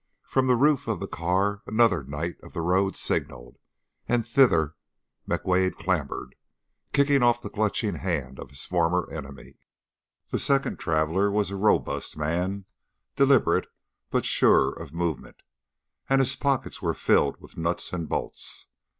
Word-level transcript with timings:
From 0.23 0.47
the 0.47 0.55
roof 0.55 0.87
of 0.87 0.99
the 0.99 1.07
car 1.07 1.61
another 1.67 2.03
knight 2.03 2.37
of 2.41 2.53
the 2.53 2.61
road 2.61 2.95
signaled, 2.95 3.59
and 4.07 4.25
thither 4.25 4.73
McWade 5.29 5.75
clambered, 5.75 6.33
kicking 6.91 7.21
off 7.21 7.39
the 7.39 7.51
clutching 7.51 7.97
hand 7.97 8.39
of 8.39 8.49
his 8.49 8.65
former 8.65 9.07
enemy. 9.11 9.59
The 10.31 10.39
second 10.39 10.79
traveler 10.79 11.29
was 11.29 11.51
a 11.51 11.55
robust 11.55 12.17
man, 12.17 12.65
deliberate 13.15 13.67
but 14.09 14.25
sure 14.25 14.73
of 14.73 14.91
movement, 14.91 15.43
and 16.09 16.19
his 16.19 16.35
pockets 16.35 16.81
were 16.81 16.95
filled 16.95 17.39
with 17.39 17.55
nuts 17.55 17.93
and 17.93 18.09
bolts. 18.09 18.65